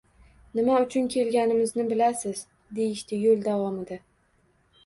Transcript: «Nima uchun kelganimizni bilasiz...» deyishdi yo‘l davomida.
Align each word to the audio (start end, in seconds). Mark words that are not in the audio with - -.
«Nima 0.59 0.77
uchun 0.85 1.09
kelganimizni 1.15 1.85
bilasiz...» 1.91 2.41
deyishdi 2.79 3.23
yo‘l 3.27 3.45
davomida. 3.49 4.03